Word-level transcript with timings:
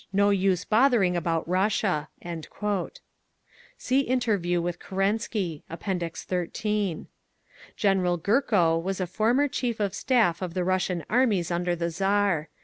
No 0.11 0.31
use 0.31 0.65
bothering 0.65 1.15
about 1.15 1.47
Russia!" 1.47 2.09
See 3.77 3.99
interview 3.99 4.59
with 4.59 4.79
Kerensky 4.79 5.61
(Appendix 5.69 6.23
13). 6.23 7.05
GENERAL 7.77 8.17
GURKO 8.17 8.79
was 8.81 8.99
a 8.99 9.05
former 9.05 9.47
Chief 9.47 9.79
of 9.79 9.93
Staff 9.93 10.41
of 10.41 10.55
the 10.55 10.63
Russian 10.63 11.05
armies 11.07 11.51
under 11.51 11.75
the 11.75 11.91
Tsar. 11.91 12.49